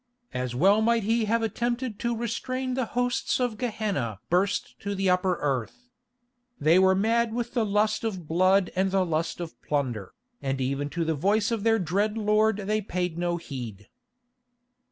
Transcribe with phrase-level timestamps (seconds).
[0.33, 5.11] As well might he have attempted to restrain the hosts of Gehenna burst to the
[5.11, 5.89] upper earth.
[6.59, 10.89] They were mad with the lust of blood and the lust of plunder, and even
[10.89, 13.89] to the voice of their dread lord they paid no heed.